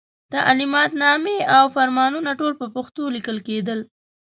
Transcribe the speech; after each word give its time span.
تعلماتنامې 0.33 1.37
او 1.55 1.63
فرمانونه 1.75 2.29
ټول 2.39 2.53
په 2.61 2.67
پښتو 2.75 3.03
لیکل 3.15 3.37
کېدل. 3.47 3.79